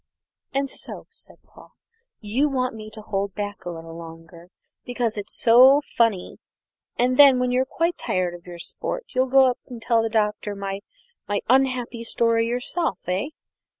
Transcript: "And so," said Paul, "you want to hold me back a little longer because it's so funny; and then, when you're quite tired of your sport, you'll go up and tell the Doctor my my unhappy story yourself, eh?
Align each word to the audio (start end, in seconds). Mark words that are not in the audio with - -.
"And 0.51 0.67
so," 0.67 1.05
said 1.11 1.43
Paul, 1.43 1.73
"you 2.21 2.49
want 2.49 2.75
to 2.93 3.01
hold 3.03 3.35
me 3.35 3.39
back 3.43 3.63
a 3.65 3.69
little 3.69 3.95
longer 3.95 4.49
because 4.83 5.15
it's 5.15 5.37
so 5.39 5.79
funny; 5.95 6.39
and 6.97 7.17
then, 7.17 7.37
when 7.37 7.51
you're 7.51 7.65
quite 7.67 7.99
tired 7.99 8.33
of 8.33 8.47
your 8.47 8.57
sport, 8.57 9.05
you'll 9.13 9.27
go 9.27 9.45
up 9.51 9.59
and 9.67 9.79
tell 9.79 10.01
the 10.01 10.09
Doctor 10.09 10.55
my 10.55 10.79
my 11.27 11.41
unhappy 11.47 12.03
story 12.03 12.47
yourself, 12.47 12.97
eh? 13.07 13.27